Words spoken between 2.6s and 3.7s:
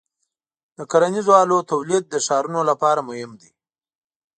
لپاره مهم دی.